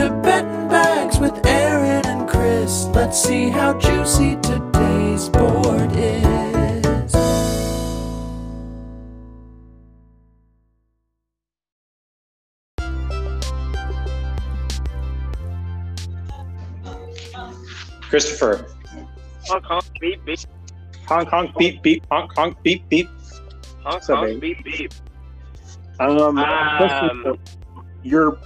to 0.00 0.08
Betting 0.22 0.68
Bags 0.68 1.18
with 1.18 1.44
Aaron 1.44 2.06
and 2.06 2.26
Chris. 2.26 2.86
Let's 2.86 3.22
see 3.22 3.50
how 3.50 3.78
juicy 3.78 4.36
today's 4.36 5.28
board 5.28 5.90
is. 5.92 7.12
Christopher. 18.08 18.66
Honk 19.48 19.64
honk 19.66 19.84
beep 20.00 20.24
beep. 20.24 20.38
Honk 21.06 21.28
honk 21.28 21.54
beep 21.58 21.82
beep 21.82 22.06
honk 22.10 22.32
honk 22.34 22.62
beep 22.62 22.88
beep. 22.88 23.08
Honk 23.84 24.02
honk 24.04 24.40
beep 24.40 24.64
beep. 24.64 24.94
Um, 26.00 26.38
Um, 26.38 27.38
your 28.02 28.38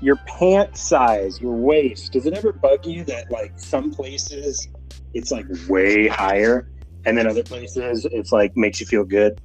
your 0.00 0.16
pant 0.26 0.76
size, 0.76 1.40
your 1.40 1.54
waist. 1.54 2.12
Does 2.12 2.26
it 2.26 2.34
ever 2.34 2.52
bug 2.52 2.86
you 2.86 3.04
that 3.04 3.30
like 3.30 3.52
some 3.56 3.90
places 3.90 4.68
it's 5.14 5.30
like 5.30 5.46
way 5.68 6.08
higher, 6.08 6.68
and 7.04 7.16
then 7.16 7.26
other 7.26 7.42
places 7.42 8.06
it's 8.10 8.32
like 8.32 8.56
makes 8.56 8.80
you 8.80 8.86
feel 8.86 9.04
good? 9.04 9.40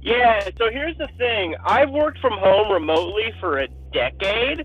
Yeah, 0.00 0.48
so 0.56 0.70
here's 0.70 0.96
the 0.98 1.08
thing. 1.18 1.54
I've 1.64 1.90
worked 1.90 2.18
from 2.20 2.32
home 2.32 2.70
remotely 2.70 3.32
for 3.40 3.58
a 3.58 3.68
decade. 3.92 4.64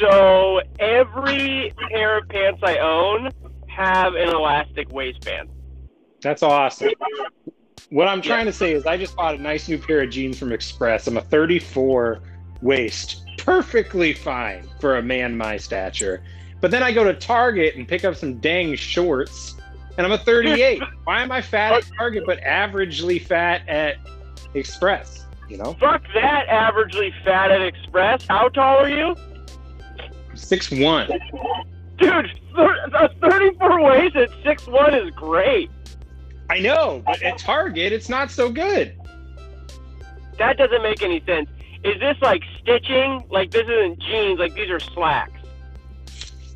So 0.00 0.60
every 0.78 1.72
pair 1.90 2.18
of 2.18 2.28
pants 2.28 2.60
I 2.64 2.78
own 2.78 3.30
have 3.68 4.14
an 4.14 4.28
elastic 4.28 4.90
waistband. 4.92 5.48
That's 6.20 6.42
awesome. 6.42 6.90
What 7.90 8.08
I'm 8.08 8.20
trying 8.20 8.46
to 8.46 8.52
say 8.52 8.72
is, 8.72 8.84
I 8.86 8.96
just 8.96 9.16
bought 9.16 9.36
a 9.36 9.38
nice 9.38 9.68
new 9.68 9.78
pair 9.78 10.02
of 10.02 10.10
jeans 10.10 10.38
from 10.38 10.52
Express. 10.52 11.06
I'm 11.06 11.16
a 11.16 11.22
34 11.22 12.20
waist, 12.60 13.24
perfectly 13.48 14.12
fine 14.12 14.68
for 14.78 14.98
a 14.98 15.02
man 15.02 15.34
my 15.34 15.56
stature. 15.56 16.22
But 16.60 16.70
then 16.70 16.82
I 16.82 16.92
go 16.92 17.02
to 17.02 17.14
Target 17.14 17.76
and 17.76 17.88
pick 17.88 18.04
up 18.04 18.14
some 18.14 18.38
dang 18.40 18.74
shorts, 18.74 19.54
and 19.96 20.06
I'm 20.06 20.12
a 20.12 20.18
38. 20.18 20.82
Why 21.04 21.22
am 21.22 21.32
I 21.32 21.40
fat 21.40 21.72
at 21.72 21.90
Target 21.96 22.24
but 22.26 22.38
averagely 22.42 23.24
fat 23.24 23.66
at 23.66 23.96
Express? 24.52 25.24
You 25.48 25.56
know, 25.56 25.74
Fuck 25.80 26.02
that 26.12 26.46
averagely 26.48 27.10
fat 27.24 27.50
at 27.50 27.62
Express. 27.62 28.26
How 28.28 28.50
tall 28.50 28.84
are 28.84 28.90
you? 28.90 29.16
six 30.34 30.70
one. 30.70 31.08
Dude, 31.96 32.30
a 32.54 33.08
34 33.18 33.82
waist 33.82 34.14
at 34.14 34.28
six 34.44 34.66
one 34.66 34.92
is 34.92 35.10
great. 35.14 35.70
I 36.50 36.60
know, 36.60 37.02
but 37.06 37.22
at 37.22 37.38
Target 37.38 37.94
it's 37.94 38.10
not 38.10 38.30
so 38.30 38.50
good. 38.50 38.94
That 40.36 40.58
doesn't 40.58 40.82
make 40.82 41.02
any 41.02 41.24
sense. 41.24 41.48
Is 41.84 42.00
this 42.00 42.16
like 42.20 42.42
stitching? 42.60 43.24
Like 43.30 43.50
this 43.50 43.66
isn't 43.68 44.00
jeans, 44.00 44.38
like 44.38 44.54
these 44.54 44.70
are 44.70 44.80
slacks. 44.80 45.40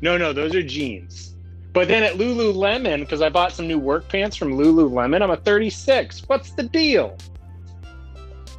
No, 0.01 0.17
no, 0.17 0.33
those 0.33 0.53
are 0.53 0.63
jeans. 0.63 1.35
But 1.71 1.87
then 1.87 2.03
at 2.03 2.15
Lululemon, 2.15 2.99
because 2.99 3.21
I 3.21 3.29
bought 3.29 3.51
some 3.51 3.67
new 3.67 3.79
work 3.79 4.07
pants 4.07 4.35
from 4.35 4.53
Lululemon, 4.53 5.21
I'm 5.23 5.31
a 5.31 5.37
36. 5.37 6.23
What's 6.27 6.51
the 6.51 6.63
deal? 6.63 7.17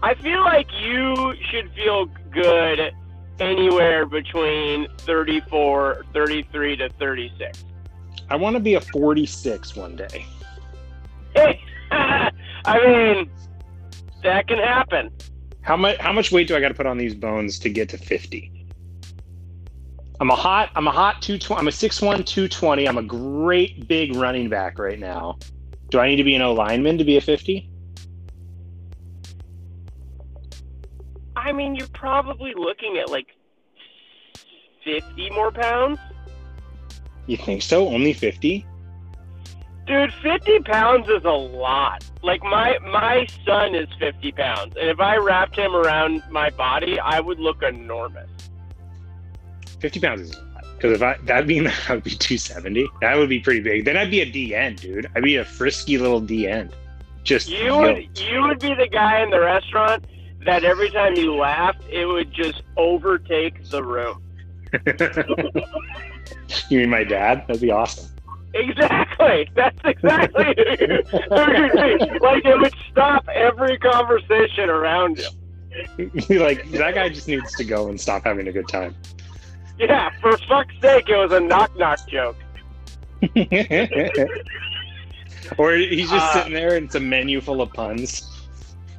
I 0.02 0.14
feel 0.14 0.40
like 0.40 0.66
you 0.82 1.34
should 1.50 1.70
feel 1.74 2.06
good 2.30 2.92
anywhere 3.38 4.06
between 4.06 4.88
34, 4.98 6.04
33 6.12 6.76
to 6.76 6.88
36. 6.98 7.64
I 8.30 8.36
want 8.36 8.56
to 8.56 8.60
be 8.60 8.74
a 8.74 8.80
46 8.80 9.76
one 9.76 9.96
day. 9.96 10.26
Hey, 11.34 11.60
I 11.90 12.30
mean, 12.84 13.30
that 14.22 14.48
can 14.48 14.58
happen. 14.58 15.10
How 15.64 15.78
much 15.78 15.96
how 15.98 16.12
much 16.12 16.30
weight 16.30 16.46
do 16.46 16.54
I 16.54 16.60
got 16.60 16.68
to 16.68 16.74
put 16.74 16.84
on 16.84 16.98
these 16.98 17.14
bones 17.14 17.58
to 17.60 17.70
get 17.70 17.88
to 17.88 17.98
50? 17.98 18.66
I'm 20.20 20.30
a 20.30 20.36
hot 20.36 20.70
I'm 20.76 20.86
a 20.86 20.92
hot 20.92 21.22
220 21.22 21.58
I'm 21.58 21.68
a 21.68 21.70
6'1 21.70 22.26
220. 22.26 22.86
I'm 22.86 22.98
a 22.98 23.02
great 23.02 23.88
big 23.88 24.14
running 24.14 24.50
back 24.50 24.78
right 24.78 24.98
now. 24.98 25.38
Do 25.88 26.00
I 26.00 26.08
need 26.08 26.16
to 26.16 26.24
be 26.24 26.34
an 26.34 26.42
O 26.42 26.52
lineman 26.52 26.98
to 26.98 27.04
be 27.04 27.16
a 27.16 27.20
50? 27.20 27.70
I 31.34 31.52
mean, 31.52 31.74
you're 31.74 31.88
probably 31.88 32.52
looking 32.54 32.98
at 32.98 33.10
like 33.10 33.28
50 34.84 35.30
more 35.30 35.50
pounds. 35.50 35.98
You 37.26 37.38
think 37.38 37.62
so? 37.62 37.88
Only 37.88 38.12
50? 38.12 38.66
Dude, 39.86 40.12
50 40.22 40.60
pounds 40.60 41.08
is 41.08 41.24
a 41.24 41.30
lot. 41.30 42.04
Like 42.22 42.42
my 42.42 42.78
my 42.82 43.26
son 43.44 43.74
is 43.74 43.88
50 43.98 44.32
pounds, 44.32 44.74
and 44.80 44.88
if 44.88 44.98
I 44.98 45.16
wrapped 45.16 45.56
him 45.56 45.76
around 45.76 46.22
my 46.30 46.48
body, 46.50 46.98
I 46.98 47.20
would 47.20 47.38
look 47.38 47.62
enormous. 47.62 48.30
50 49.80 50.00
pounds 50.00 50.20
is 50.22 50.34
a 50.34 50.40
lot. 50.40 50.64
Because 50.76 50.92
if 50.92 51.02
I 51.02 51.18
that'd 51.24 51.46
mean 51.46 51.64
that 51.64 51.90
I 51.90 51.94
would 51.94 52.04
be 52.04 52.10
270. 52.10 52.88
That 53.02 53.16
would 53.18 53.28
be 53.28 53.40
pretty 53.40 53.60
big. 53.60 53.84
Then 53.84 53.98
I'd 53.98 54.10
be 54.10 54.22
a 54.22 54.30
D 54.30 54.54
end, 54.54 54.80
dude. 54.80 55.06
I'd 55.14 55.22
be 55.22 55.36
a 55.36 55.44
frisky 55.44 55.98
little 55.98 56.20
D 56.20 56.48
end. 56.48 56.74
Just 57.22 57.50
You 57.50 57.76
would 57.76 58.18
you 58.18 58.42
would 58.42 58.60
be 58.60 58.74
the 58.74 58.88
guy 58.88 59.22
in 59.22 59.28
the 59.30 59.40
restaurant 59.40 60.06
that 60.46 60.64
every 60.64 60.90
time 60.90 61.14
you 61.16 61.34
laughed, 61.34 61.82
it 61.90 62.06
would 62.06 62.32
just 62.32 62.62
overtake 62.76 63.68
the 63.68 63.82
room. 63.82 64.22
you 66.70 66.78
mean 66.78 66.90
my 66.90 67.04
dad? 67.04 67.44
That'd 67.46 67.62
be 67.62 67.70
awesome. 67.70 68.13
Exactly. 68.54 69.48
That's 69.56 69.78
exactly 69.84 70.44
like 71.30 72.44
it 72.44 72.60
would 72.60 72.74
stop 72.90 73.26
every 73.34 73.76
conversation 73.78 74.70
around 74.70 75.18
you. 75.18 75.28
like 76.38 76.70
that 76.70 76.94
guy 76.94 77.08
just 77.08 77.26
needs 77.26 77.52
to 77.56 77.64
go 77.64 77.88
and 77.88 78.00
stop 78.00 78.24
having 78.24 78.46
a 78.48 78.52
good 78.52 78.68
time. 78.68 78.94
Yeah, 79.78 80.10
for 80.20 80.36
fuck's 80.48 80.74
sake, 80.80 81.08
it 81.08 81.16
was 81.16 81.32
a 81.32 81.40
knock 81.40 81.76
knock 81.76 81.98
joke. 82.08 82.36
or 85.58 85.74
he's 85.74 86.10
just 86.10 86.12
Uh, 86.24 86.32
sitting 86.34 86.52
there 86.54 86.76
and 86.76 86.86
it's 86.86 86.94
a 86.94 87.00
menu 87.00 87.40
full 87.40 87.60
of 87.60 87.72
puns. 87.72 88.30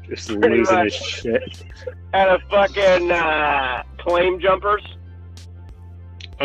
Just 0.10 0.30
losing 0.30 0.76
much. 0.76 0.94
his 0.94 0.94
shit. 0.96 1.64
At 2.14 2.28
a 2.28 2.40
fucking 2.50 3.12
uh, 3.12 3.84
claim 3.98 4.40
jumpers. 4.40 4.84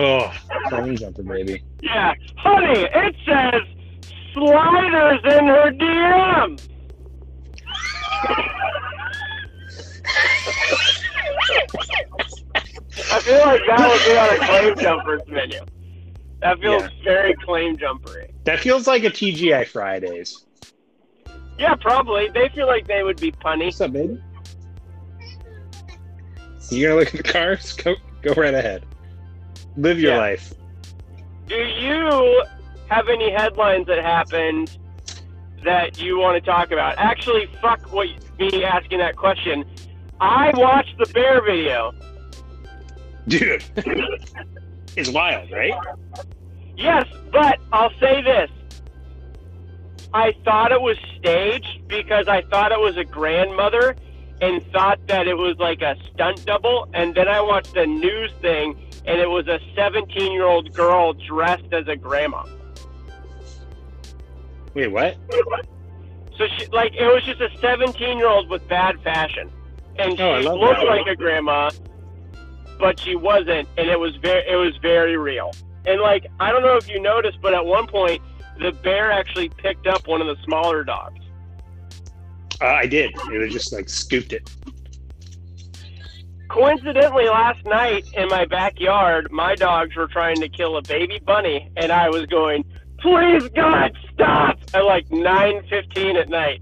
Oh, 0.03 0.33
phone 0.71 0.97
jumper, 0.97 1.23
baby. 1.23 1.63
Yeah, 1.83 2.15
honey, 2.39 2.89
it 2.91 3.15
says 3.27 3.61
sliders 4.33 5.21
in 5.25 5.47
her 5.47 5.71
DM. 5.73 6.59
I 13.13 13.21
feel 13.21 13.41
like 13.41 13.61
that 13.67 13.89
would 13.89 14.05
be 14.07 14.17
on 14.17 14.35
a 14.35 14.47
claim 14.47 14.79
jumpers 14.79 15.23
menu. 15.27 15.61
That 16.41 16.59
feels 16.61 16.83
Yeah. 16.83 16.89
very 17.05 17.35
claim 17.35 17.77
jumpery. 17.77 18.31
That 18.45 18.61
feels 18.61 18.87
like 18.87 19.05
a 19.05 19.11
TGI 19.11 19.65
Fridays. 19.65 20.47
Yeah, 21.59 21.75
probably. 21.75 22.29
They 22.29 22.49
feel 22.55 22.67
like 22.67 22.87
they 22.87 23.03
would 23.03 23.21
be 23.21 23.33
punny. 23.33 23.67
What's 23.67 23.81
up, 23.81 23.93
baby? 23.93 24.19
You 26.71 26.87
gonna 26.89 27.01
look 27.01 27.09
at 27.15 27.17
the 27.17 27.23
cars? 27.23 27.73
Go, 27.75 27.97
go 28.23 28.33
right 28.35 28.55
ahead. 28.55 28.85
Live 29.77 29.99
your 30.01 30.13
Yeah. 30.13 30.19
life. 30.19 30.53
Do 31.47 31.57
you 31.57 32.43
have 32.89 33.09
any 33.09 33.31
headlines 33.31 33.87
that 33.87 34.03
happened 34.03 34.77
that 35.65 36.01
you 36.01 36.19
want 36.19 36.43
to 36.43 36.51
talk 36.51 36.71
about? 36.71 36.95
Actually, 36.99 37.47
fuck 37.61 37.93
what 37.93 38.09
me 38.39 38.65
asking 38.65 38.99
that 38.99 39.17
question. 39.17 39.65
I 40.21 40.53
watched 40.55 40.97
the 40.99 41.07
bear 41.13 41.43
video. 41.43 41.93
Dude, 43.29 43.65
it's 44.97 45.11
wild, 45.11 45.51
right? 45.51 45.75
Yes, 46.77 47.05
but 47.33 47.59
I'll 47.73 47.93
say 48.01 48.23
this. 48.23 48.51
I 50.13 50.33
thought 50.45 50.73
it 50.73 50.81
was 50.81 50.97
staged 51.19 51.87
because 51.87 52.27
I 52.27 52.43
thought 52.43 52.73
it 52.73 52.81
was 52.81 52.97
a 52.97 53.05
grandmother 53.05 53.95
and 54.41 54.65
thought 54.73 54.99
that 55.07 55.29
it 55.29 55.37
was 55.37 55.57
like 55.59 55.83
a 55.83 55.97
stunt 56.13 56.45
double. 56.47 56.89
And 56.95 57.15
then 57.15 57.29
I 57.29 57.41
watched 57.41 57.75
the 57.75 57.87
news 57.87 58.33
thing 58.41 58.77
and 59.07 59.21
it 59.21 59.29
was 59.29 59.47
a 59.49 59.59
17 59.75 60.33
year 60.33 60.45
old 60.45 60.73
girl 60.75 61.13
dressed 61.13 61.73
as 61.73 61.87
a 61.89 61.97
grandma. 61.97 62.45
Wait, 64.75 64.89
what? 64.89 65.17
So 66.37 66.47
she, 66.57 66.67
like, 66.69 66.95
it 66.95 67.05
was 67.07 67.23
just 67.25 67.41
a 67.41 67.51
17 67.61 68.19
year 68.19 68.29
old 68.29 68.49
with 68.49 68.67
bad 68.69 69.01
fashion, 69.03 69.51
and 69.99 70.17
she 70.17 70.23
Oh, 70.23 70.41
looked 70.41 70.81
that. 70.81 70.87
like 70.87 71.07
a 71.07 71.17
grandma, 71.17 71.71
but 72.79 72.99
she 73.01 73.17
wasn't, 73.17 73.69
and 73.77 73.89
it 73.89 73.99
was 73.99 74.17
very, 74.17 74.43
it 74.49 74.57
was 74.57 74.77
very 74.79 75.17
real. 75.17 75.51
And 75.87 76.01
like, 76.01 76.27
I 76.39 76.53
don't 76.53 76.63
know 76.63 76.77
if 76.77 76.89
you 76.89 77.01
noticed, 77.01 77.39
but 77.43 77.53
at 77.55 77.65
one 77.65 77.87
point, 77.87 78.23
the 78.61 78.73
bear 78.73 79.11
actually 79.11 79.49
picked 79.49 79.87
up 79.87 80.07
one 80.07 80.21
of 80.21 80.27
the 80.27 80.37
smaller 80.45 80.85
dogs. 80.85 81.17
Uh, 82.63 82.67
I 82.67 82.87
did. 82.87 83.11
It 83.33 83.39
was 83.39 83.53
just 83.53 83.73
like 83.73 83.89
scooped 83.89 84.33
it. 84.35 84.51
Coincidentally, 86.51 87.27
last 87.27 87.65
night 87.65 88.05
in 88.15 88.27
my 88.29 88.45
backyard, 88.45 89.31
my 89.31 89.55
dogs 89.55 89.95
were 89.95 90.09
trying 90.09 90.35
to 90.41 90.49
kill 90.49 90.77
a 90.77 90.83
baby 90.83 91.21
bunny, 91.25 91.71
and 91.77 91.93
I 91.93 92.11
was 92.11 92.27
going, 92.27 92.65
"Please 92.99 93.49
God, 93.51 93.97
stop!" 94.13 94.59
at 94.75 94.85
like 94.85 95.09
9:15 95.11 96.17
at 96.17 96.29
night. 96.29 96.61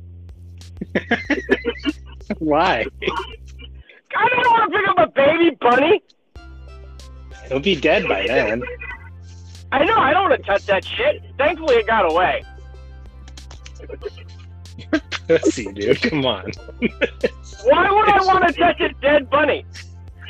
Why? 2.39 2.85
I 4.15 4.29
don't 4.29 4.47
want 4.51 4.71
to 4.71 4.79
pick 4.79 4.89
up 4.89 4.99
a 4.99 5.11
baby 5.11 5.57
bunny. 5.59 6.03
it'll 7.47 7.61
be 7.61 7.75
dead 7.75 8.07
by 8.07 8.27
then. 8.27 8.63
I 9.73 9.85
know. 9.87 9.97
I 9.97 10.13
don't 10.13 10.29
want 10.29 10.43
to 10.43 10.47
touch 10.47 10.67
that 10.67 10.85
shit. 10.85 11.23
Thankfully, 11.39 11.77
it 11.77 11.87
got 11.87 12.11
away. 12.13 12.45
Pussy, 15.29 15.73
dude. 15.73 16.03
Come 16.03 16.27
on. 16.27 16.53
Why 17.65 17.91
would 17.91 18.09
I 18.09 18.25
want 18.25 18.47
to 18.47 18.53
touch 18.53 18.81
a 18.81 18.91
dead 19.01 19.29
bunny? 19.31 19.65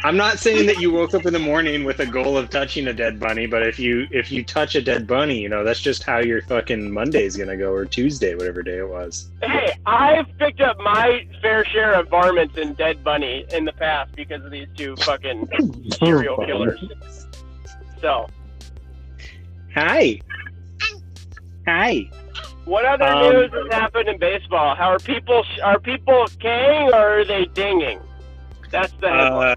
I'm 0.05 0.17
not 0.17 0.39
saying 0.39 0.67
that 0.67 0.81
you 0.81 0.93
woke 0.93 1.13
up 1.15 1.27
in 1.27 1.33
the 1.33 1.41
morning 1.41 1.83
with 1.83 1.99
a 1.99 2.07
goal 2.07 2.39
of 2.39 2.51
touching 2.51 2.87
a 2.87 2.93
dead 2.93 3.19
bunny, 3.19 3.47
but 3.47 3.67
if 3.67 3.81
you 3.81 4.07
if 4.13 4.31
you 4.31 4.45
touch 4.45 4.77
a 4.77 4.81
dead 4.81 5.09
bunny, 5.09 5.41
you 5.41 5.49
know 5.49 5.65
that's 5.65 5.81
just 5.81 6.05
how 6.05 6.19
your 6.19 6.41
fucking 6.43 6.93
Monday's 6.93 7.37
gonna 7.37 7.57
go 7.57 7.73
or 7.73 7.85
Tuesday, 7.85 8.37
whatever 8.37 8.63
day 8.63 8.79
it 8.79 8.89
was. 8.89 9.29
Hey, 9.43 9.75
I've 9.87 10.27
picked 10.39 10.61
up 10.61 10.79
my 10.79 11.27
fair 11.43 11.65
share 11.65 11.95
of 11.95 12.09
varmints 12.09 12.57
and 12.57 12.77
dead 12.77 13.03
bunny 13.03 13.45
in 13.53 13.65
the 13.65 13.73
past 13.73 14.15
because 14.15 14.45
of 14.45 14.53
these 14.53 14.69
two 14.77 14.95
fucking 14.99 15.49
serial 15.99 16.37
killers. 16.47 16.85
So, 18.01 18.29
Hi. 19.75 20.21
Hi. 21.67 22.11
What 22.69 22.85
other 22.85 23.07
Um, 23.07 23.33
news 23.33 23.51
has 23.53 23.73
happened 23.73 24.09
in 24.09 24.19
baseball? 24.19 24.75
How 24.75 24.91
are 24.91 24.99
people 24.99 25.45
are 25.63 25.81
people 25.81 26.27
Kang 26.39 26.93
or 26.93 27.21
are 27.21 27.25
they 27.25 27.47
dinging? 27.47 28.01
That's 28.71 28.93
the 29.01 29.09
Uh, 29.09 29.55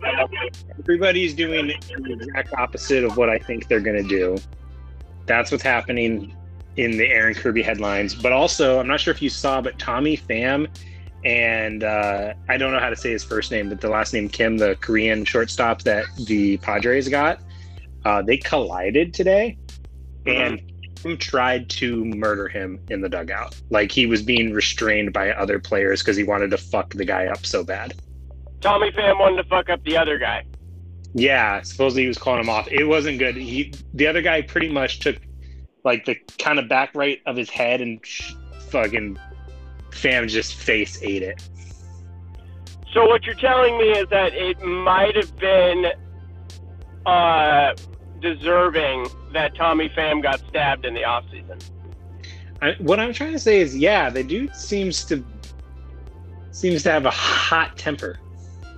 everybody's 0.79 1.33
doing 1.33 1.67
the 1.67 2.13
exact 2.13 2.53
opposite 2.57 3.03
of 3.03 3.17
what 3.17 3.29
I 3.29 3.37
think 3.37 3.67
they're 3.67 3.81
gonna 3.81 4.03
do. 4.03 4.37
That's 5.25 5.51
what's 5.51 5.63
happening 5.63 6.33
in 6.77 6.91
the 6.91 7.07
Aaron 7.09 7.33
Kirby 7.33 7.61
headlines. 7.61 8.15
But 8.15 8.31
also, 8.31 8.79
I'm 8.79 8.87
not 8.87 9.01
sure 9.01 9.13
if 9.13 9.21
you 9.21 9.29
saw, 9.29 9.61
but 9.61 9.77
Tommy 9.77 10.15
Pham 10.15 10.67
and 11.23 11.83
uh, 11.83 12.33
I 12.49 12.57
don't 12.57 12.71
know 12.71 12.79
how 12.79 12.89
to 12.89 12.95
say 12.95 13.11
his 13.11 13.23
first 13.23 13.51
name, 13.51 13.69
but 13.69 13.81
the 13.81 13.89
last 13.89 14.13
name 14.13 14.27
Kim, 14.29 14.57
the 14.57 14.75
Korean 14.81 15.23
shortstop 15.25 15.83
that 15.83 16.05
the 16.25 16.57
Padres 16.57 17.09
got, 17.09 17.39
uh, 18.05 18.21
they 18.21 18.37
collided 18.37 19.13
today, 19.13 19.57
and 20.25 20.57
Kim 20.57 20.70
tried 21.18 21.69
to 21.69 22.06
murder 22.06 22.48
him 22.48 22.80
in 22.89 23.01
the 23.01 23.09
dugout. 23.09 23.59
Like 23.69 23.92
he 23.92 24.06
was 24.06 24.21
being 24.21 24.53
restrained 24.53 25.13
by 25.13 25.31
other 25.31 25.59
players 25.59 26.01
because 26.01 26.18
he 26.18 26.24
wanted 26.24 26.51
to 26.51 26.57
fuck 26.57 26.94
the 26.94 27.06
guy 27.06 27.27
up 27.27 27.45
so 27.45 27.63
bad. 27.63 27.94
Tommy 28.62 28.92
Pham 28.92 29.19
wanted 29.19 29.44
to 29.44 29.50
fuck 29.50 29.69
up 29.69 29.83
the 29.83 29.98
other 29.98 30.18
guy. 30.18 30.45
Yeah, 31.13 31.62
supposedly 31.62 32.03
he 32.03 32.07
was 32.07 32.18
calling 32.18 32.42
him 32.42 32.50
off. 32.50 32.68
It 32.69 32.86
wasn't 32.86 33.19
good. 33.19 33.36
He, 33.36 33.74
the 33.94 34.07
other 34.07 34.21
guy, 34.21 34.42
pretty 34.42 34.69
much 34.69 35.00
took 35.00 35.18
like 35.83 36.06
the 36.06 36.15
kind 36.38 36.59
of 36.59 36.69
back 36.69 36.94
right 36.94 37.19
of 37.25 37.36
his 37.36 37.50
head 37.50 37.81
and 37.81 38.00
sh- 38.06 38.33
fucking 38.69 39.18
Pham 39.89 40.30
just 40.30 40.56
face 40.56 41.00
ate 41.01 41.24
it. 41.24 41.44
So 42.94 43.06
what 43.06 43.24
you're 43.24 43.36
telling 43.36 43.77
me 43.77 43.92
is 43.92 44.07
that 44.09 44.33
it 44.33 44.62
might 44.62 45.15
have 45.15 45.36
been 45.38 45.86
uh, 47.06 47.74
deserving 48.21 49.07
that 49.33 49.56
Tommy 49.56 49.89
Pham 49.89 50.21
got 50.21 50.39
stabbed 50.50 50.85
in 50.85 50.94
the 50.94 51.01
offseason. 51.01 51.62
What 52.79 53.00
I'm 53.00 53.13
trying 53.13 53.33
to 53.33 53.39
say 53.39 53.59
is, 53.59 53.75
yeah, 53.75 54.09
the 54.09 54.23
dude 54.23 54.56
seems 54.56 55.03
to 55.06 55.23
seems 56.51 56.83
to 56.83 56.91
have 56.91 57.06
a 57.06 57.12
hot 57.12 57.77
temper. 57.77 58.19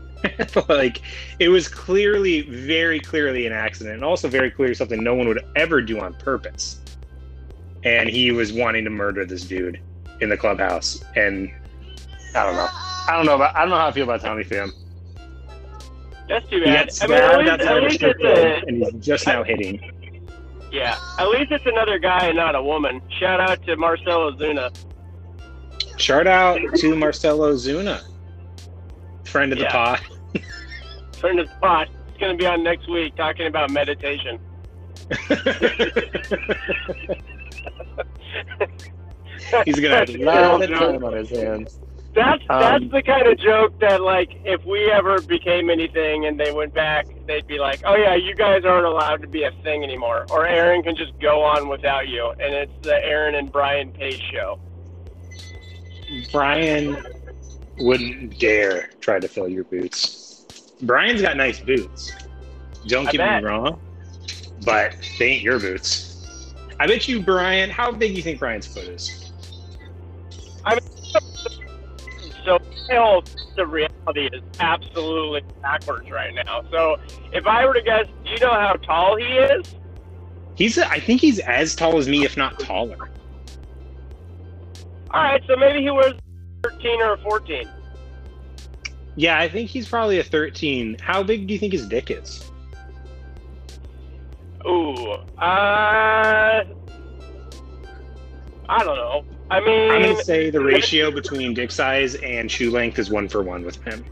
like 0.70 1.02
it 1.40 1.50
was 1.50 1.68
clearly, 1.68 2.42
very 2.42 3.00
clearly 3.00 3.46
an 3.46 3.52
accident, 3.52 3.96
and 3.96 4.06
also 4.06 4.30
very 4.30 4.50
clearly 4.50 4.74
something 4.74 5.04
no 5.04 5.14
one 5.14 5.28
would 5.28 5.44
ever 5.58 5.82
do 5.82 6.00
on 6.00 6.14
purpose. 6.14 6.80
And 7.84 8.08
he 8.08 8.32
was 8.32 8.54
wanting 8.54 8.86
to 8.86 8.90
murder 8.90 9.26
this 9.26 9.44
dude 9.44 9.82
in 10.22 10.30
the 10.30 10.38
clubhouse, 10.38 11.04
and 11.18 11.52
I 12.34 12.46
don't 12.46 12.56
know. 12.56 12.70
I 12.72 13.14
don't 13.18 13.26
know 13.26 13.36
about. 13.36 13.54
I 13.56 13.62
don't 13.62 13.70
know 13.70 13.78
how 13.78 13.88
I 13.88 13.92
feel 13.92 14.06
about 14.06 14.22
Tommy 14.22 14.46
Pham. 14.46 14.72
That's 16.30 16.48
too 16.50 16.60
He 16.60 16.66
bad. 16.66 16.88
got 16.88 17.04
I 17.04 17.08
mean, 17.08 17.18
at 17.18 17.38
least, 17.40 17.52
outside 17.52 17.68
at 17.68 17.78
of 17.78 17.84
a 17.84 17.88
least 17.88 18.04
it's 18.04 18.24
a 18.24 18.68
and 18.68 18.78
he's 18.84 19.06
just 19.06 19.28
now 19.28 19.44
hitting. 19.44 19.92
yeah. 20.72 20.98
At 21.20 21.28
least 21.30 21.52
it's 21.52 21.66
another 21.66 22.00
guy 22.00 22.28
and 22.28 22.38
not 22.38 22.56
a 22.56 22.64
woman. 22.64 23.02
Shout 23.20 23.40
out 23.40 23.62
to 23.66 23.76
Marcell 23.76 24.32
Ozuna. 24.32 24.76
Shout 25.98 26.26
out 26.28 26.60
to 26.78 26.96
Marcell 26.96 27.40
Ozuna, 27.40 28.02
friend 29.26 29.52
of 29.52 29.60
the 29.60 29.66
Yeah. 29.66 29.72
pod. 29.72 30.00
Friend 31.20 31.40
of 31.40 31.48
the 31.48 31.56
pot. 31.62 31.88
It's 32.10 32.18
gonna 32.18 32.36
be 32.36 32.46
on 32.46 32.64
next 32.64 32.90
week 32.90 33.16
talking 33.16 33.48
about 33.48 33.70
meditation. 33.70 34.40
He's 39.66 39.80
gonna 39.80 39.96
have 39.96 40.10
a 40.10 40.18
lot 40.24 40.64
of 40.64 40.70
time 40.70 41.04
on 41.04 41.14
his 41.14 41.30
hands. 41.30 41.80
That's 42.14 42.44
Um, 42.50 42.60
that's 42.60 42.92
the 42.92 43.02
kind 43.02 43.28
of 43.28 43.40
joke 43.40 43.80
that 43.80 44.02
like 44.02 44.30
if 44.46 44.64
we 44.66 44.92
ever 44.92 45.20
became 45.22 45.70
anything 45.70 46.26
and 46.26 46.40
they 46.40 46.52
went 46.52 46.74
back, 46.74 47.08
they'd 47.26 47.48
be 47.48 47.58
like, 47.58 47.82
"Oh 47.86 47.96
yeah, 47.96 48.14
you 48.14 48.36
guys 48.36 48.66
aren't 48.66 48.86
allowed 48.86 49.22
to 49.24 49.28
be 49.28 49.44
a 49.44 49.52
thing 49.64 49.84
anymore," 49.84 50.26
or 50.30 50.46
Aaron 50.46 50.84
can 50.84 50.96
just 50.96 51.18
go 51.20 51.42
on 51.42 51.70
without 51.70 52.08
you, 52.08 52.30
and 52.40 52.54
it's 52.54 52.72
the 52.82 53.04
Aaron 53.04 53.34
and 53.36 53.52
Brian 53.52 53.92
Pace 53.92 54.22
show. 54.32 54.60
Brian 56.32 57.04
wouldn't 57.80 58.38
dare 58.38 58.90
try 59.02 59.20
to 59.20 59.28
fill 59.28 59.48
your 59.48 59.64
boots. 59.64 60.46
Brian's 60.84 61.22
got 61.22 61.36
nice 61.36 61.60
boots. 61.60 62.12
Don't 62.88 63.10
get 63.10 63.42
me 63.42 63.48
wrong, 63.48 63.80
but 64.66 64.96
they 65.18 65.32
ain't 65.32 65.42
your 65.42 65.60
boots. 65.60 66.54
I 66.80 66.86
bet 66.86 67.08
you, 67.08 67.22
Brian. 67.22 67.72
How 67.72 67.92
big 67.92 68.12
do 68.12 68.18
you 68.18 68.24
think 68.24 68.40
Brian's 68.40 68.68
foot 68.68 68.84
is? 68.84 69.23
So 72.46 72.60
whole 72.90 73.24
the 73.56 73.66
reality 73.66 74.30
is 74.34 74.42
absolutely 74.60 75.42
backwards 75.62 76.10
right 76.10 76.34
now. 76.46 76.64
So 76.72 76.98
if 77.32 77.46
I 77.46 77.66
were 77.66 77.74
to 77.74 77.82
guess, 77.82 78.06
do 78.26 78.32
you 78.32 78.40
know 78.40 78.52
how 78.52 78.74
tall 78.74 79.18
he 79.18 79.26
is? 79.26 79.76
He's. 80.56 80.78
I 80.78 81.00
think 81.00 81.22
he's 81.22 81.40
as 81.40 81.76
tall 81.76 81.98
as 81.98 82.08
me, 82.08 82.26
if 82.26 82.38
not 82.38 82.60
taller. 82.60 83.10
All 85.12 85.22
right, 85.22 85.42
so 85.48 85.56
maybe 85.56 85.82
he 85.82 85.92
was 85.92 86.16
13 86.64 87.02
or 87.02 87.18
14. 87.18 87.70
Yeah, 89.16 89.38
I 89.38 89.48
think 89.48 89.70
he's 89.70 89.88
probably 89.88 90.20
a 90.20 90.24
13. 90.24 90.98
How 91.00 91.22
big 91.22 91.48
do 91.48 91.54
you 91.54 91.60
think 91.60 91.74
his 91.74 91.88
dick 91.88 92.10
is? 92.10 92.52
Ooh, 94.66 95.12
uh, 95.38 96.64
I 98.70 98.80
don't 98.80 98.96
know. 98.96 99.24
I 99.54 99.60
mean, 99.60 99.92
I'm 99.92 100.02
gonna 100.02 100.24
say 100.24 100.50
the 100.50 100.62
ratio 100.62 101.12
between 101.12 101.54
dick 101.54 101.70
size 101.70 102.16
and 102.16 102.50
shoe 102.50 102.72
length 102.72 102.98
is 102.98 103.12
one 103.12 103.30
for 103.30 103.44
one 103.44 103.64
with 103.64 103.80
him. 103.84 104.04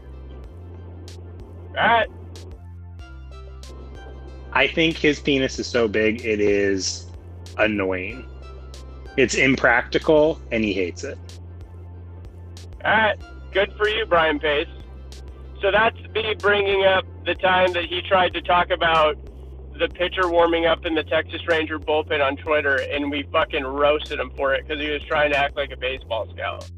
alright, 1.76 2.06
I 4.52 4.68
think 4.68 4.96
his 4.96 5.18
penis 5.18 5.58
is 5.58 5.66
so 5.66 5.88
big 5.88 6.24
it 6.24 6.38
is 6.38 7.06
annoying. 7.58 8.24
It's 9.16 9.34
impractical 9.34 10.40
and 10.52 10.62
he 10.62 10.72
hates 10.72 11.02
it. 11.02 11.18
alright, 12.84 13.20
good 13.50 13.72
for 13.76 13.88
you, 13.88 14.06
Brian 14.06 14.38
Pace. 14.38 14.68
So 15.60 15.72
that's 15.72 15.98
me 16.14 16.36
bringing 16.38 16.84
up 16.84 17.04
the 17.24 17.34
time 17.34 17.72
that 17.72 17.86
he 17.86 18.00
tried 18.02 18.32
to 18.34 18.42
talk 18.42 18.70
about 18.70 19.16
the 19.78 19.88
pitcher 19.88 20.28
warming 20.28 20.66
up 20.66 20.84
in 20.86 20.94
the 20.94 21.02
Texas 21.04 21.40
Ranger 21.48 21.78
bullpen 21.78 22.24
on 22.24 22.36
Twitter, 22.36 22.76
and 22.76 23.10
we 23.10 23.24
fucking 23.32 23.64
roasted 23.64 24.18
him 24.20 24.30
for 24.36 24.54
it 24.54 24.66
because 24.66 24.82
he 24.82 24.90
was 24.90 25.02
trying 25.04 25.30
to 25.32 25.38
act 25.38 25.56
like 25.56 25.72
a 25.72 25.76
baseball 25.76 26.28
scout. 26.34 26.70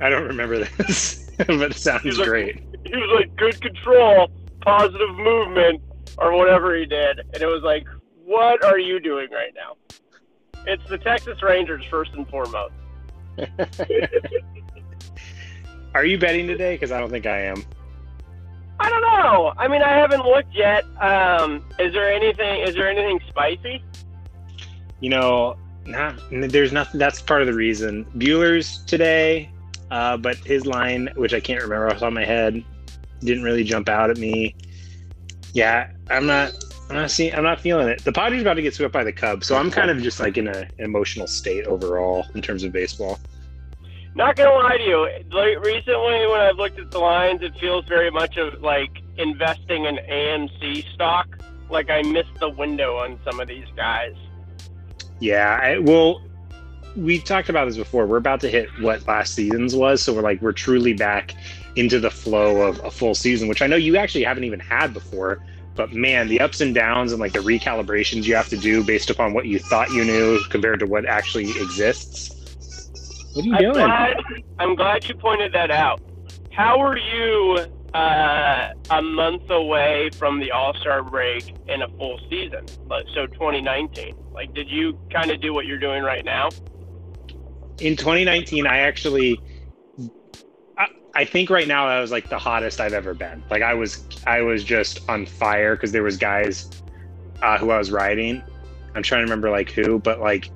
I 0.00 0.08
don't 0.08 0.24
remember 0.26 0.58
this, 0.64 1.30
but 1.38 1.50
it 1.50 1.74
sounds 1.74 2.18
like- 2.18 2.28
great. 2.28 2.62
He 2.84 2.96
was 2.96 3.10
like, 3.20 3.34
good 3.36 3.60
control, 3.60 4.28
positive 4.62 5.14
movement, 5.14 5.80
or 6.18 6.36
whatever 6.36 6.74
he 6.76 6.84
did. 6.84 7.20
And 7.20 7.36
it 7.42 7.46
was 7.46 7.62
like, 7.62 7.86
what 8.24 8.64
are 8.64 8.78
you 8.78 8.98
doing 8.98 9.28
right 9.30 9.52
now? 9.54 9.76
It's 10.66 10.86
the 10.88 10.98
Texas 10.98 11.40
Rangers, 11.42 11.84
first 11.86 12.12
and 12.14 12.28
foremost. 12.28 12.74
Are 15.94 16.04
you 16.04 16.18
betting 16.18 16.46
today? 16.46 16.74
Because 16.74 16.90
I 16.92 16.98
don't 17.00 17.10
think 17.10 17.26
I 17.26 17.42
am. 17.42 17.64
I 19.22 19.32
know. 19.32 19.52
I 19.56 19.68
mean, 19.68 19.82
I 19.82 19.92
haven't 19.92 20.24
looked 20.24 20.54
yet. 20.54 20.84
Um, 21.00 21.64
is 21.78 21.92
there 21.92 22.12
anything? 22.12 22.62
Is 22.62 22.74
there 22.74 22.88
anything 22.88 23.20
spicy? 23.28 23.82
You 25.00 25.10
know, 25.10 25.56
not 25.86 26.20
there's 26.30 26.72
nothing. 26.72 26.98
That's 26.98 27.20
part 27.20 27.40
of 27.40 27.46
the 27.46 27.54
reason. 27.54 28.04
Buehler's 28.16 28.84
today, 28.84 29.50
uh, 29.90 30.16
but 30.16 30.36
his 30.38 30.66
line, 30.66 31.08
which 31.16 31.34
I 31.34 31.40
can't 31.40 31.62
remember 31.62 31.86
off 31.86 31.94
the 31.94 32.00
top 32.00 32.08
of 32.08 32.14
my 32.14 32.24
head, 32.24 32.62
didn't 33.20 33.44
really 33.44 33.64
jump 33.64 33.88
out 33.88 34.10
at 34.10 34.18
me. 34.18 34.54
Yeah, 35.52 35.90
I'm 36.10 36.26
not. 36.26 36.52
I'm 36.88 36.96
not 36.96 37.10
seeing. 37.10 37.34
I'm 37.34 37.44
not 37.44 37.60
feeling 37.60 37.88
it. 37.88 38.04
The 38.04 38.12
Padres 38.12 38.42
about 38.42 38.54
to 38.54 38.62
get 38.62 38.74
swept 38.74 38.92
by 38.92 39.04
the 39.04 39.12
Cubs, 39.12 39.46
so 39.46 39.56
I'm 39.56 39.70
kind 39.70 39.90
of 39.90 40.02
just 40.02 40.20
like 40.20 40.36
in 40.36 40.48
a, 40.48 40.58
an 40.58 40.68
emotional 40.78 41.26
state 41.26 41.66
overall 41.66 42.26
in 42.34 42.42
terms 42.42 42.64
of 42.64 42.72
baseball. 42.72 43.18
Not 44.14 44.36
gonna 44.36 44.50
lie 44.50 44.76
to 44.76 44.82
you. 44.82 45.08
Like 45.30 45.64
recently, 45.64 46.26
when 46.26 46.40
I've 46.40 46.56
looked 46.56 46.78
at 46.78 46.90
the 46.90 46.98
lines, 46.98 47.40
it 47.42 47.56
feels 47.58 47.86
very 47.86 48.10
much 48.10 48.36
of 48.36 48.60
like 48.60 49.01
investing 49.16 49.84
in 49.84 49.96
AMC 49.96 50.92
stock. 50.94 51.38
Like 51.70 51.90
I 51.90 52.02
missed 52.02 52.34
the 52.40 52.50
window 52.50 52.96
on 52.96 53.18
some 53.24 53.40
of 53.40 53.48
these 53.48 53.66
guys. 53.76 54.14
Yeah, 55.20 55.58
I, 55.62 55.78
well, 55.78 56.20
we've 56.96 57.24
talked 57.24 57.48
about 57.48 57.66
this 57.66 57.76
before. 57.76 58.06
We're 58.06 58.16
about 58.16 58.40
to 58.40 58.48
hit 58.48 58.68
what 58.80 59.06
last 59.06 59.34
season's 59.34 59.74
was, 59.74 60.02
so 60.02 60.12
we're 60.12 60.22
like 60.22 60.42
we're 60.42 60.52
truly 60.52 60.92
back 60.92 61.34
into 61.76 61.98
the 61.98 62.10
flow 62.10 62.62
of 62.62 62.84
a 62.84 62.90
full 62.90 63.14
season, 63.14 63.48
which 63.48 63.62
I 63.62 63.66
know 63.66 63.76
you 63.76 63.96
actually 63.96 64.24
haven't 64.24 64.44
even 64.44 64.60
had 64.60 64.92
before. 64.92 65.44
But 65.74 65.92
man, 65.92 66.28
the 66.28 66.40
ups 66.40 66.60
and 66.60 66.74
downs 66.74 67.12
and 67.12 67.20
like 67.20 67.32
the 67.32 67.38
recalibrations 67.38 68.24
you 68.24 68.34
have 68.34 68.48
to 68.50 68.58
do 68.58 68.84
based 68.84 69.08
upon 69.08 69.32
what 69.32 69.46
you 69.46 69.58
thought 69.58 69.90
you 69.90 70.04
knew 70.04 70.38
compared 70.50 70.80
to 70.80 70.86
what 70.86 71.06
actually 71.06 71.48
exists. 71.50 72.30
What 73.34 73.44
are 73.44 73.48
you 73.48 73.54
I'm 73.54 73.62
doing? 73.62 73.74
glad, 73.74 74.16
I'm 74.58 74.74
glad 74.74 75.08
you 75.08 75.14
pointed 75.14 75.54
that 75.54 75.70
out. 75.70 76.02
How 76.50 76.78
are 76.78 76.98
you 76.98 77.58
uh, 77.94 78.68
a 78.90 79.02
month 79.02 79.50
away 79.50 80.10
from 80.16 80.40
the 80.40 80.50
All 80.50 80.74
Star 80.74 81.02
break 81.02 81.54
in 81.68 81.82
a 81.82 81.88
full 81.98 82.18
season? 82.30 82.66
So 83.14 83.26
2019. 83.26 84.16
Like, 84.32 84.54
did 84.54 84.70
you 84.70 84.98
kind 85.12 85.30
of 85.30 85.40
do 85.40 85.52
what 85.52 85.66
you're 85.66 85.78
doing 85.78 86.02
right 86.02 86.24
now? 86.24 86.48
in 87.82 87.96
2019 87.96 88.66
i 88.66 88.78
actually 88.78 89.38
I, 90.78 90.86
I 91.14 91.24
think 91.24 91.50
right 91.50 91.66
now 91.66 91.88
i 91.88 92.00
was 92.00 92.12
like 92.12 92.28
the 92.28 92.38
hottest 92.38 92.80
i've 92.80 92.92
ever 92.92 93.12
been 93.12 93.42
like 93.50 93.62
i 93.62 93.74
was 93.74 94.06
i 94.26 94.40
was 94.40 94.62
just 94.62 95.00
on 95.08 95.26
fire 95.26 95.74
because 95.74 95.92
there 95.92 96.02
was 96.02 96.16
guys 96.16 96.70
uh, 97.42 97.58
who 97.58 97.70
i 97.70 97.78
was 97.78 97.90
riding 97.90 98.42
i'm 98.94 99.02
trying 99.02 99.20
to 99.20 99.24
remember 99.24 99.50
like 99.50 99.70
who 99.70 99.98
but 99.98 100.20
like 100.20 100.50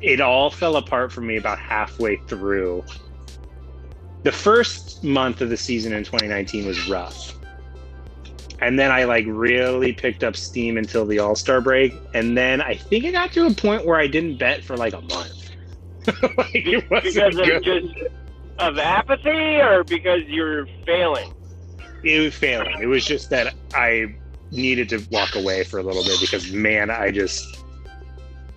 it 0.00 0.20
all 0.20 0.50
fell 0.50 0.76
apart 0.76 1.12
for 1.12 1.20
me 1.20 1.36
about 1.36 1.58
halfway 1.58 2.16
through 2.26 2.82
the 4.22 4.32
first 4.32 5.02
month 5.02 5.40
of 5.40 5.50
the 5.50 5.56
season 5.56 5.92
in 5.92 6.04
2019 6.04 6.66
was 6.66 6.88
rough 6.88 7.38
and 8.60 8.78
then 8.78 8.90
i 8.90 9.04
like 9.04 9.24
really 9.28 9.92
picked 9.92 10.22
up 10.22 10.36
steam 10.36 10.76
until 10.76 11.04
the 11.04 11.18
all-star 11.18 11.60
break 11.60 11.94
and 12.14 12.36
then 12.36 12.60
i 12.60 12.74
think 12.74 13.04
it 13.04 13.12
got 13.12 13.32
to 13.32 13.46
a 13.46 13.52
point 13.52 13.84
where 13.84 13.98
i 13.98 14.06
didn't 14.06 14.38
bet 14.38 14.62
for 14.62 14.76
like 14.76 14.92
a 14.92 15.00
month 15.02 15.50
like 16.36 16.54
it 16.54 16.90
wasn't 16.90 17.14
because 17.14 17.38
of 17.38 17.44
good. 17.46 17.64
just 17.64 18.12
of 18.58 18.78
apathy, 18.78 19.60
or 19.60 19.84
because 19.84 20.22
you're 20.26 20.66
failing? 20.86 21.32
it 22.02 22.20
was 22.20 22.34
failing. 22.34 22.80
It 22.80 22.86
was 22.86 23.04
just 23.04 23.30
that 23.30 23.54
I 23.74 24.16
needed 24.50 24.88
to 24.90 25.04
walk 25.10 25.34
away 25.34 25.64
for 25.64 25.78
a 25.78 25.82
little 25.82 26.02
bit 26.02 26.20
because 26.20 26.52
man, 26.52 26.90
I 26.90 27.10
just 27.10 27.62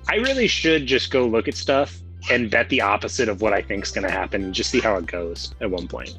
I 0.10 0.16
really 0.16 0.48
should 0.48 0.86
just 0.86 1.12
go 1.12 1.26
look 1.26 1.48
at 1.48 1.56
stuff 1.56 2.00
and 2.30 2.50
bet 2.50 2.70
the 2.70 2.82
opposite 2.82 3.30
of 3.30 3.42
what 3.42 3.54
I 3.54 3.62
think 3.62 3.86
is 3.86 3.92
going 3.92 4.08
to 4.08 4.12
happen 4.12 4.44
and 4.44 4.54
just 4.54 4.70
see 4.70 4.80
how 4.80 4.96
it 4.98 5.06
goes 5.06 5.54
at 5.62 5.70
one 5.70 5.88
point. 5.88 6.18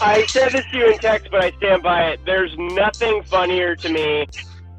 I 0.00 0.26
said 0.26 0.52
this 0.52 0.64
to 0.70 0.76
you 0.76 0.92
in 0.92 0.98
text, 0.98 1.28
but 1.30 1.42
I 1.42 1.50
stand 1.52 1.82
by 1.82 2.10
it. 2.10 2.20
There's 2.24 2.56
nothing 2.56 3.22
funnier 3.24 3.74
to 3.76 3.88
me 3.88 4.26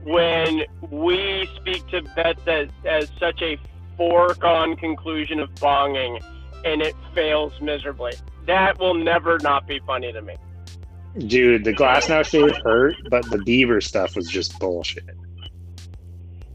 when 0.03 0.63
we 0.89 1.49
speak 1.57 1.85
to 1.87 2.01
bets 2.15 2.41
as, 2.47 2.69
as 2.85 3.11
such 3.19 3.41
a 3.41 3.59
foregone 3.97 4.77
conclusion 4.77 5.39
of 5.39 5.53
bonging 5.55 6.23
and 6.63 6.81
it 6.81 6.95
fails 7.13 7.59
miserably. 7.61 8.13
That 8.45 8.79
will 8.79 8.93
never 8.93 9.37
not 9.39 9.67
be 9.67 9.79
funny 9.85 10.11
to 10.13 10.21
me. 10.21 10.35
Dude, 11.17 11.63
the 11.63 11.73
Glasnow 11.73 12.25
shave 12.25 12.55
hurt, 12.63 12.95
but 13.09 13.29
the 13.29 13.37
Bieber 13.37 13.83
stuff 13.83 14.15
was 14.15 14.27
just 14.27 14.57
bullshit. 14.59 15.03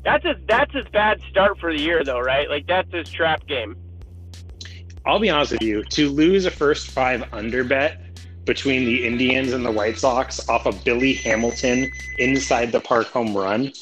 That's 0.05 0.25
a 0.25 0.35
that's 0.47 0.73
his 0.73 0.87
bad 0.93 1.21
start 1.31 1.59
for 1.59 1.73
the 1.73 1.81
year 1.81 2.05
though, 2.05 2.21
right? 2.21 2.49
Like 2.49 2.67
that's 2.67 2.93
his 2.93 3.09
trap 3.09 3.47
game. 3.47 3.77
I'll 5.07 5.19
be 5.19 5.31
honest 5.31 5.53
with 5.53 5.63
you, 5.63 5.83
to 5.85 6.09
lose 6.09 6.47
a 6.47 6.51
first 6.51 6.91
five 6.91 7.25
under 7.33 7.65
bet 7.65 8.01
between 8.45 8.85
the 8.85 9.07
Indians 9.07 9.53
and 9.53 9.65
the 9.65 9.71
White 9.71 9.99
Sox 9.99 10.47
off 10.49 10.67
of 10.67 10.83
Billy 10.85 11.15
Hamilton 11.15 11.91
inside 12.19 12.73
the 12.73 12.81
park 12.81 13.07
home 13.09 13.37
run, 13.37 13.73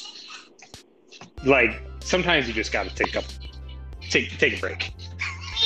like 1.45 1.81
sometimes 1.99 2.47
you 2.47 2.53
just 2.53 2.71
got 2.71 2.87
to 2.87 2.95
take 2.95 3.15
a 3.15 3.23
take 4.09 4.37
take 4.37 4.57
a 4.57 4.61
break. 4.61 4.93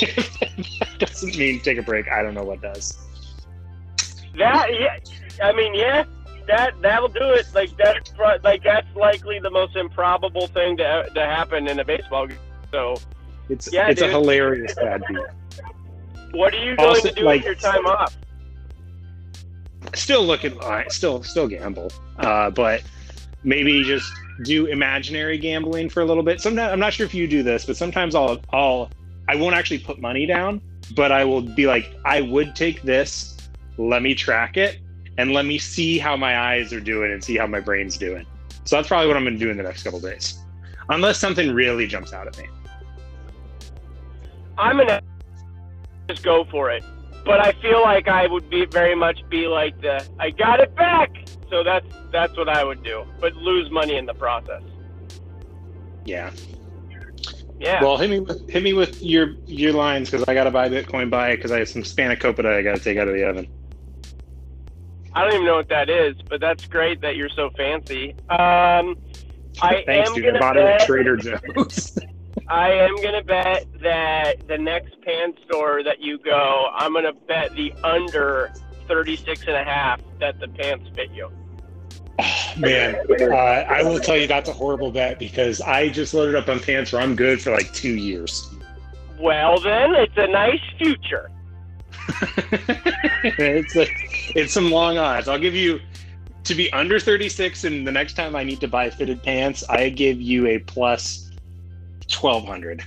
that 0.00 0.88
doesn't 0.98 1.36
mean 1.36 1.60
take 1.60 1.78
a 1.78 1.82
break. 1.82 2.08
I 2.10 2.22
don't 2.22 2.34
know 2.34 2.44
what 2.44 2.60
does. 2.60 2.98
That 4.36 4.68
yeah, 4.78 4.98
I 5.44 5.52
mean 5.52 5.74
yeah, 5.74 6.04
that 6.48 6.74
that'll 6.82 7.08
do 7.08 7.30
it. 7.32 7.46
Like 7.54 7.70
that's 7.76 8.12
like 8.42 8.62
that's 8.64 8.94
likely 8.96 9.38
the 9.38 9.50
most 9.50 9.76
improbable 9.76 10.48
thing 10.48 10.76
to 10.78 11.08
to 11.14 11.20
happen 11.24 11.68
in 11.68 11.78
a 11.78 11.84
baseball 11.84 12.26
game. 12.26 12.38
So 12.72 12.96
It's 13.48 13.72
Yeah, 13.72 13.88
it's 13.88 14.02
a 14.02 14.08
hilarious 14.08 14.74
bad 14.82 15.02
beat. 15.08 15.18
what 16.32 16.52
are 16.54 16.62
you 16.64 16.76
going 16.76 16.88
Also, 16.88 17.08
to 17.08 17.14
do 17.14 17.22
like- 17.22 17.40
with 17.40 17.46
your 17.46 17.54
time 17.54 17.86
off? 17.86 18.16
Still 19.94 20.24
looking, 20.24 20.58
uh, 20.60 20.82
still 20.88 21.22
still 21.22 21.46
gamble, 21.48 21.90
uh, 22.18 22.50
but 22.50 22.82
maybe 23.44 23.82
just 23.84 24.12
do 24.42 24.66
imaginary 24.66 25.38
gambling 25.38 25.88
for 25.88 26.00
a 26.00 26.04
little 26.04 26.22
bit. 26.22 26.40
Sometimes 26.40 26.72
I'm 26.72 26.80
not 26.80 26.92
sure 26.92 27.06
if 27.06 27.14
you 27.14 27.26
do 27.26 27.42
this, 27.42 27.64
but 27.64 27.76
sometimes 27.76 28.14
I'll 28.14 28.40
I'll 28.52 28.90
I 29.28 29.36
won't 29.36 29.54
actually 29.54 29.78
put 29.78 30.00
money 30.00 30.26
down, 30.26 30.60
but 30.94 31.12
I 31.12 31.24
will 31.24 31.40
be 31.42 31.66
like, 31.66 31.90
I 32.04 32.20
would 32.20 32.54
take 32.56 32.82
this. 32.82 33.36
Let 33.78 34.02
me 34.02 34.14
track 34.14 34.56
it 34.56 34.78
and 35.18 35.32
let 35.32 35.44
me 35.44 35.58
see 35.58 35.98
how 35.98 36.16
my 36.16 36.38
eyes 36.38 36.72
are 36.72 36.80
doing 36.80 37.12
and 37.12 37.22
see 37.22 37.36
how 37.36 37.46
my 37.46 37.60
brain's 37.60 37.98
doing. 37.98 38.24
So 38.64 38.76
that's 38.76 38.88
probably 38.88 39.08
what 39.08 39.16
I'm 39.16 39.24
going 39.24 39.38
to 39.38 39.44
do 39.44 39.50
in 39.50 39.56
the 39.56 39.62
next 39.64 39.82
couple 39.82 40.00
days, 40.00 40.38
unless 40.88 41.18
something 41.18 41.52
really 41.52 41.86
jumps 41.86 42.12
out 42.12 42.26
at 42.26 42.38
me. 42.38 42.46
I'm 44.56 44.76
gonna 44.76 45.00
just 46.08 46.22
go 46.22 46.44
for 46.50 46.70
it. 46.70 46.82
But 47.24 47.40
I 47.40 47.52
feel 47.62 47.80
like 47.82 48.08
I 48.08 48.26
would 48.26 48.50
be 48.50 48.66
very 48.66 48.94
much 48.94 49.20
be 49.28 49.46
like 49.46 49.80
the 49.80 50.06
I 50.18 50.30
got 50.30 50.60
it 50.60 50.74
back. 50.74 51.10
So 51.48 51.62
that's 51.62 51.86
that's 52.10 52.36
what 52.36 52.48
I 52.48 52.64
would 52.64 52.82
do. 52.82 53.04
But 53.20 53.34
lose 53.36 53.70
money 53.70 53.96
in 53.96 54.06
the 54.06 54.14
process. 54.14 54.62
Yeah. 56.04 56.32
Yeah. 57.60 57.82
Well, 57.82 57.96
hit 57.96 58.10
me 58.10 58.20
with 58.20 58.50
hit 58.50 58.62
me 58.62 58.72
with 58.72 59.02
your 59.02 59.34
your 59.46 59.72
lines 59.72 60.10
because 60.10 60.26
I 60.28 60.34
got 60.34 60.44
to 60.44 60.50
buy 60.50 60.68
Bitcoin 60.68 61.08
buy 61.08 61.36
because 61.36 61.52
I 61.52 61.60
have 61.60 61.68
some 61.68 61.82
spanakopita 61.82 62.46
I 62.46 62.62
got 62.62 62.76
to 62.76 62.82
take 62.82 62.98
out 62.98 63.08
of 63.08 63.14
the 63.14 63.24
oven. 63.28 63.48
I 65.18 65.24
don't 65.24 65.34
even 65.34 65.46
know 65.46 65.56
what 65.56 65.68
that 65.70 65.90
is, 65.90 66.14
but 66.28 66.40
that's 66.40 66.64
great 66.66 67.00
that 67.00 67.16
you're 67.16 67.28
so 67.34 67.50
fancy. 67.56 68.14
Um 68.30 68.96
I 69.60 69.82
Thanks, 69.84 70.10
am 70.10 70.14
dude. 70.14 70.36
I 70.36 70.38
bought 70.38 70.56
it 70.56 70.62
bet, 70.64 70.82
at 70.82 70.86
Trader 70.86 71.16
Joe's. 71.16 71.98
I 72.48 72.70
am 72.70 72.94
gonna 73.02 73.24
bet 73.24 73.66
that 73.82 74.46
the 74.46 74.56
next 74.56 74.94
pan 75.02 75.34
store 75.44 75.82
that 75.82 76.00
you 76.00 76.18
go, 76.18 76.68
I'm 76.72 76.92
gonna 76.92 77.12
bet 77.26 77.52
the 77.56 77.72
under 77.82 78.52
36 78.86 79.42
and 79.48 79.56
a 79.56 79.64
half 79.64 80.00
that 80.20 80.38
the 80.38 80.46
pants 80.46 80.88
fit 80.94 81.10
you. 81.10 81.30
Man, 82.56 82.96
uh, 83.20 83.34
I 83.34 83.82
will 83.82 83.98
tell 83.98 84.16
you 84.16 84.28
that's 84.28 84.48
a 84.48 84.52
horrible 84.52 84.92
bet 84.92 85.18
because 85.18 85.60
I 85.60 85.88
just 85.88 86.14
loaded 86.14 86.36
up 86.36 86.48
on 86.48 86.60
pants 86.60 86.92
where 86.92 87.02
I'm 87.02 87.16
good 87.16 87.42
for 87.42 87.50
like 87.50 87.72
two 87.72 87.96
years. 87.96 88.48
Well 89.18 89.60
then, 89.60 89.96
it's 89.96 90.16
a 90.16 90.28
nice 90.28 90.60
future. 90.78 91.28
it's 93.38 93.74
like 93.74 93.90
it's 94.34 94.52
some 94.52 94.70
long 94.70 94.98
odds. 94.98 95.28
I'll 95.28 95.38
give 95.38 95.54
you 95.54 95.80
to 96.44 96.54
be 96.54 96.72
under 96.72 96.98
36, 96.98 97.64
and 97.64 97.86
the 97.86 97.92
next 97.92 98.14
time 98.14 98.34
I 98.34 98.42
need 98.44 98.60
to 98.60 98.68
buy 98.68 98.88
fitted 98.90 99.22
pants, 99.22 99.64
I 99.68 99.88
give 99.90 100.20
you 100.20 100.46
a 100.46 100.58
plus 100.60 101.30
1200. 102.20 102.82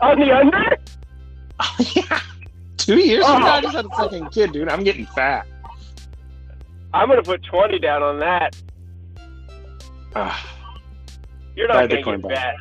On 0.00 0.18
the 0.20 0.30
under? 0.36 0.76
yeah, 1.94 2.20
two 2.76 2.98
years 2.98 3.24
from 3.24 3.40
now, 3.40 3.54
I 3.54 3.58
Oh. 3.58 3.60
just 3.62 3.74
had 3.74 3.86
a 3.86 3.88
fucking 3.90 4.28
kid, 4.28 4.52
dude. 4.52 4.68
I'm 4.68 4.84
getting 4.84 5.06
fat. 5.06 5.46
I'm 6.94 7.08
gonna 7.08 7.22
put 7.22 7.42
20 7.44 7.78
down 7.78 8.02
on 8.02 8.20
that. 8.20 8.56
Ah. 10.14 10.52
You're 11.56 11.68
not 11.68 11.88
gonna 11.88 12.02
Bitcoin 12.02 12.16
get 12.16 12.22
buy. 12.22 12.34
fat. 12.34 12.54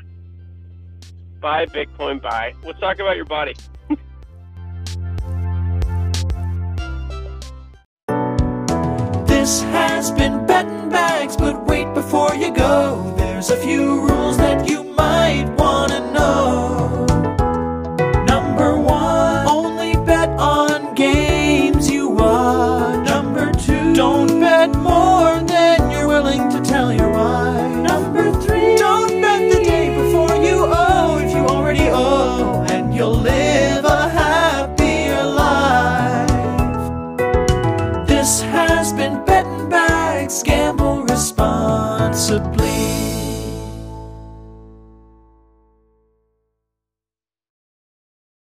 Buy 1.42 1.66
Bitcoin, 1.68 2.22
buy. 2.22 2.54
Let's 2.64 2.80
talk 2.80 3.00
about 3.00 3.16
your 3.18 3.26
body. 3.26 3.54
This 9.46 9.62
has 9.62 10.10
been 10.10 10.48
Betting 10.48 10.90
Bags, 10.90 11.38
but 11.38 11.68
wait 11.68 11.94
before 11.94 12.34
you 12.34 12.52
go. 12.52 13.14
There's 13.16 13.52
a 13.52 13.58
few 13.58 14.02
rules 14.08 14.38
that 14.38 14.68
you 14.68 14.84
might 14.84 15.46
want 15.56 15.85